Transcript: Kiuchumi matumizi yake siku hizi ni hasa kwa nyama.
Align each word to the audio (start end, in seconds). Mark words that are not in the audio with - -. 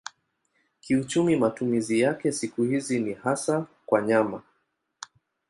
Kiuchumi 0.81 1.35
matumizi 1.35 1.99
yake 1.99 2.31
siku 2.31 2.63
hizi 2.63 2.99
ni 2.99 3.13
hasa 3.13 3.65
kwa 3.85 4.01
nyama. 4.01 4.41